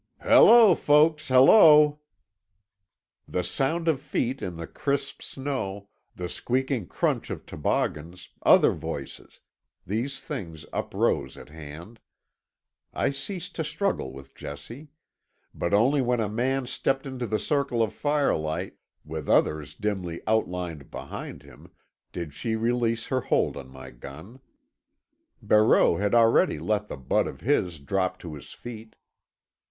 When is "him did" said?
21.43-22.33